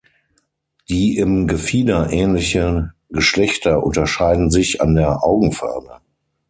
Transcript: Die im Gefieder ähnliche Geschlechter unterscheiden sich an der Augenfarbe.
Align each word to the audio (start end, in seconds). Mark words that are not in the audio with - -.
Die 0.89 1.17
im 1.17 1.45
Gefieder 1.45 2.09
ähnliche 2.11 2.91
Geschlechter 3.09 3.83
unterscheiden 3.83 4.49
sich 4.49 4.81
an 4.81 4.95
der 4.95 5.23
Augenfarbe. 5.23 5.99